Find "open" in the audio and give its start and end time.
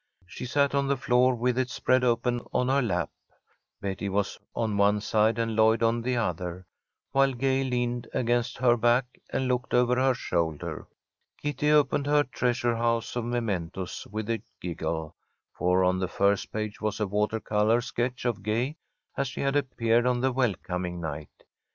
2.03-2.41